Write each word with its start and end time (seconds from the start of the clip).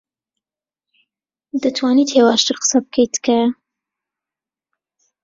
دەتوانیت 1.61 2.09
هێواشتر 2.17 2.55
قسە 2.61 2.77
بکەیت، 2.83 3.11
تکایە؟ 3.15 3.47